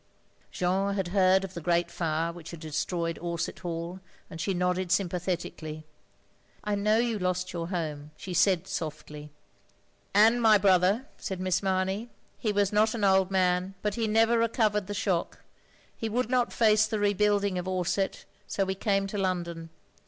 Jeanne 0.49 0.95
had 0.95 1.09
heard 1.09 1.43
of 1.43 1.53
the 1.53 1.61
great 1.61 1.91
fire 1.91 2.33
which 2.33 2.49
had 2.49 2.59
destroyed 2.59 3.19
Orsett 3.21 3.59
Hall, 3.59 3.99
and 4.31 4.41
she 4.41 4.51
nodded 4.51 4.89
S3mi 4.89 5.11
pathetically. 5.11 5.85
"I 6.63 6.73
know 6.73 6.97
you 6.97 7.19
lost 7.19 7.53
your 7.53 7.67
home," 7.67 8.09
she 8.17 8.33
said 8.33 8.67
softly. 8.67 9.31
"And 10.11 10.41
my 10.41 10.57
brother," 10.57 11.05
said 11.19 11.39
Miss 11.39 11.61
Mamey, 11.61 12.09
"he 12.39 12.51
was 12.51 12.73
not 12.73 12.95
an 12.95 13.03
old 13.03 13.29
man, 13.29 13.75
but 13.83 13.93
he 13.93 14.07
never 14.07 14.39
recovered 14.39 14.87
the 14.87 14.95
shock; 14.95 15.43
he 15.95 16.09
would 16.09 16.31
not 16.31 16.51
face 16.51 16.87
the 16.87 16.97
rebuilding 16.97 17.59
of 17.59 17.67
Orsett, 17.67 18.25
so 18.47 18.65
we 18.65 18.73
came 18.73 19.05
to 19.05 19.19
London. 19.19 19.69